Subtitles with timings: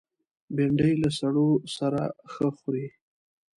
[0.55, 2.01] بېنډۍ له سړو سره
[2.31, 2.87] ښه خوري